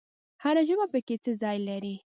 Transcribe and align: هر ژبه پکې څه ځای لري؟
هر 0.43 0.55
ژبه 0.67 0.85
پکې 0.93 1.15
څه 1.23 1.31
ځای 1.41 1.57
لري؟ 1.69 1.95